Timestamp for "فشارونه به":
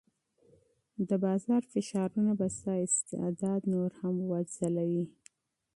1.73-2.47